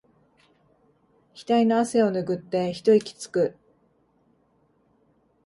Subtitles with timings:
[1.35, 3.55] ひたいの汗をぬぐって一息つく